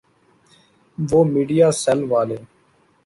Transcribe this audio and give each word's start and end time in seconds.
وہ 0.97 1.19
میڈیاسیل 1.33 1.99
والے؟ 2.11 2.37